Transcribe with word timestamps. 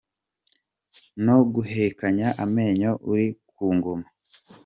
No 1.25 1.35
guhekenya 1.53 2.27
amenyo 2.43 2.91
uri 3.11 3.27
ku 3.51 3.65
ngoma! 3.75 4.07